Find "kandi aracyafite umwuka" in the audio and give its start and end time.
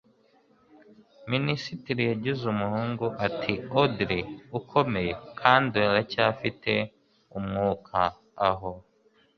5.39-7.99